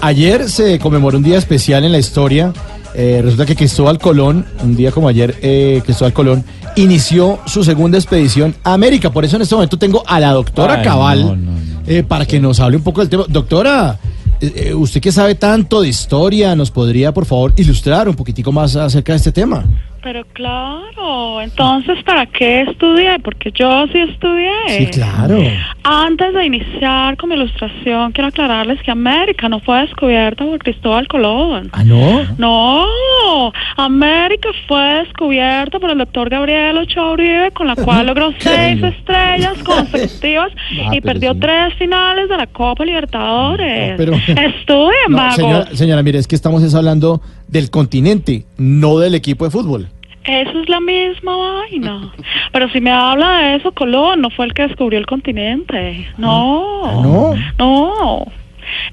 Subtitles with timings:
[0.00, 2.52] ayer se conmemoró un día especial en la historia.
[2.94, 6.44] Eh, resulta que Cristóbal Colón, un día como ayer, eh, Cristóbal Colón
[6.76, 9.10] inició su segunda expedición a América.
[9.10, 11.58] Por eso en este momento tengo a la doctora Ay, Cabal no, no, no.
[11.86, 13.24] eh, para que nos hable un poco del tema.
[13.28, 13.98] Doctora,
[14.40, 18.52] eh, eh, usted que sabe tanto de historia, ¿nos podría por favor ilustrar un poquitico
[18.52, 19.64] más acerca de este tema?
[20.02, 23.18] Pero claro, entonces, ¿para qué estudié?
[23.18, 24.50] Porque yo sí estudié.
[24.68, 25.38] Sí, claro.
[25.82, 31.08] Antes de iniciar con mi ilustración, quiero aclararles que América no fue descubierta por Cristóbal
[31.08, 31.68] Colón.
[31.72, 32.24] ¿Ah, no?
[32.38, 38.82] No, América fue descubierta por el doctor Gabriel Ochoa Uribe, con la cual logró seis
[38.82, 40.52] estrellas consecutivas
[40.86, 43.90] Ah, y perdió tres finales de la Copa Libertadores.
[43.92, 48.98] No, pero- Estudien, No, señora, señora, mire, es que estamos es hablando del continente, no
[48.98, 49.88] del equipo de fútbol.
[50.24, 52.12] Eso es la misma vaina.
[52.52, 56.06] Pero si me habla de eso, Colón no fue el que descubrió el continente.
[56.18, 56.84] No.
[56.84, 57.34] Ah, ¿no?
[57.58, 58.26] No.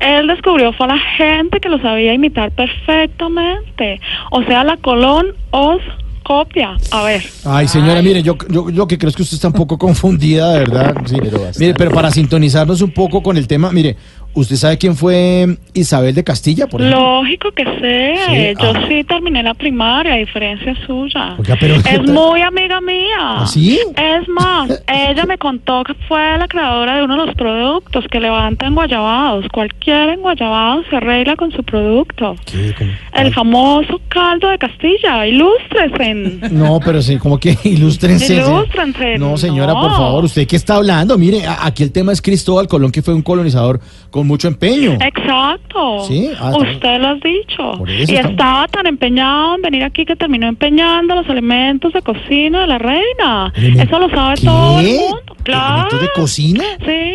[0.00, 4.00] Él descubrió fue a la gente que lo sabía imitar perfectamente.
[4.30, 5.80] O sea, la Colón os
[6.22, 6.76] copia.
[6.90, 7.22] A ver.
[7.44, 10.52] Ay, señora, mire, yo, yo, yo que creo es que usted está un poco confundida,
[10.52, 10.94] de verdad.
[11.06, 11.16] Sí.
[11.58, 13.96] mire, pero para sintonizarnos un poco con el tema, mire,
[14.34, 17.22] ¿usted sabe quién fue Isabel de Castilla, por ejemplo?
[17.22, 18.14] Lógico que sé.
[18.26, 18.84] Sí, Yo ah.
[18.88, 21.36] sí terminé la primaria, a diferencia suya.
[21.38, 23.16] Oiga, pero- es muy amiga mía.
[23.18, 23.78] ¿Ah, sí?
[23.96, 28.20] Es más, ella me contó que fue la creadora de uno de los productos que
[28.20, 29.46] levanta enguayabados.
[29.52, 32.36] Cualquier enguayabado se arregla con su producto.
[32.44, 32.74] ¿Qué?
[32.78, 32.90] ¿Cómo?
[33.14, 35.26] El famoso caldo de Castilla.
[35.26, 36.40] Ilústresen.
[36.52, 38.36] No, pero sí, como que ilústrense.
[38.36, 39.18] Ilústrense.
[39.18, 39.80] No, señora, No.
[39.80, 41.16] por favor, ¿usted qué está hablando?
[41.18, 43.80] Mire, aquí el tema es Cristóbal Colón, que fue un colonizador
[44.10, 44.92] con mucho empeño.
[45.00, 46.04] Exacto.
[46.06, 46.52] Sí, ah.
[46.56, 47.72] Usted lo has dicho.
[47.78, 51.92] Por eso y estamos- estaba tan empeñado en venir aquí que terminó empeñando los elementos
[51.92, 53.52] de cocina de la reina.
[53.56, 54.46] ¿Elemen- Eso lo sabe ¿Qué?
[54.46, 55.36] todo el mundo.
[55.42, 55.72] Claro.
[55.74, 56.64] ¿Elementos de cocina?
[56.84, 57.11] Sí,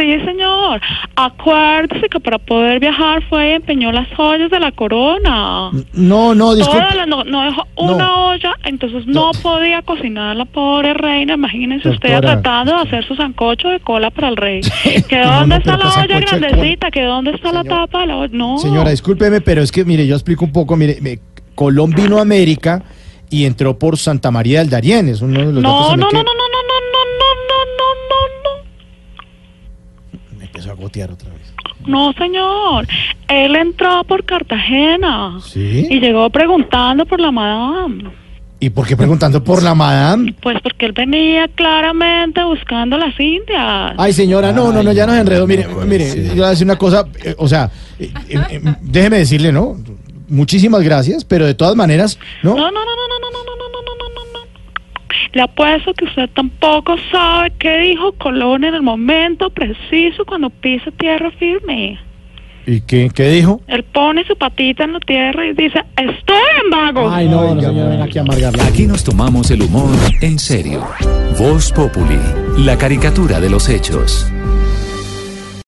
[0.00, 0.80] sí, señor.
[1.16, 5.70] Acuérdese que para poder viajar fue y empeñó las ollas de la corona.
[5.92, 6.86] No, no, disculpe.
[7.06, 11.34] No, no dejó una olla, entonces no, podía cocinar la pobre reina.
[11.34, 12.40] Imagínense usted Doctora.
[12.42, 14.60] tratando de hacer su sancocho de cola para el rey.
[15.08, 16.90] ¿Que dónde está la olla grandecita?
[16.90, 18.30] ¿Que dónde está la tapa de la olla?
[18.36, 18.58] No.
[18.58, 20.76] Señora, discúlpeme, pero es que, mire, yo explico un poco.
[20.76, 21.18] Mire, me-
[21.54, 22.82] Colón vino a América
[23.28, 25.08] y entró por Santa María del Darién.
[25.08, 26.39] Es uno de los no, no, también no, no, que- no, no, no,
[30.98, 31.54] A otra vez.
[31.86, 32.86] no, señor.
[33.28, 35.86] Él entró por Cartagena ¿Sí?
[35.88, 38.10] y llegó preguntando por la madame.
[38.62, 40.34] ¿Y por qué preguntando por la madame?
[40.42, 43.94] Pues porque él venía claramente buscando las indias.
[43.96, 45.46] Ay, señora, no, no, no, ya nos enredó.
[45.46, 49.18] Mire, mire, yo le voy a decir una cosa, eh, o sea, eh, eh, déjeme
[49.18, 49.78] decirle, ¿no?
[50.28, 54.40] Muchísimas gracias, pero de todas maneras, no, no, no, no, no, no, no, no, no.
[55.32, 60.90] Le apuesto que usted tampoco sabe qué dijo Colón en el momento preciso cuando pisa
[60.92, 61.98] tierra firme.
[62.66, 63.60] ¿Y qué, qué dijo?
[63.68, 67.08] Él pone su patita en la tierra y dice, estoy en vago.
[67.10, 68.66] Ay, no, no, ven aquí a amargarla.
[68.66, 70.86] Aquí nos tomamos el humor en serio.
[71.38, 72.18] Voz Populi,
[72.58, 74.30] la caricatura de los hechos.